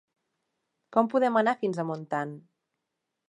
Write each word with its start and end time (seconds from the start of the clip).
Com 0.95 1.11
podem 1.11 1.37
anar 1.43 1.55
fins 1.61 1.81
a 1.83 1.87
Montant? 1.91 2.33